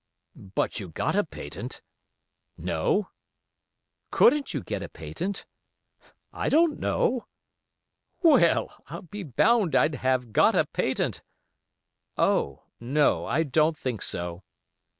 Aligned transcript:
"But 0.35 0.79
you 0.79 0.89
got 0.89 1.15
a 1.15 1.23
patent?" 1.23 1.83
"No." 2.57 3.11
"Couldn't 4.09 4.51
you 4.51 4.63
get 4.63 4.81
a 4.81 4.89
patent?" 4.89 5.45
"I 6.33 6.49
don't 6.49 6.79
know." 6.79 7.27
"Well, 8.23 8.83
I'll 8.87 9.03
be 9.03 9.21
bound 9.21 9.75
I'd 9.75 9.93
have 9.93 10.33
got 10.33 10.55
a 10.55 10.65
patent." 10.65 11.21
"Oh! 12.17 12.63
no, 12.79 13.27
I 13.27 13.43
don't 13.43 13.77
think 13.77 14.01
so." 14.01 14.41